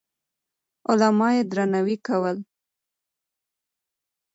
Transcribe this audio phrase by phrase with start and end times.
[0.89, 2.37] علما يې درناوي کول.